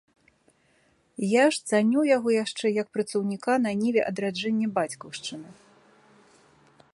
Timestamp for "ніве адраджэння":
3.83-4.67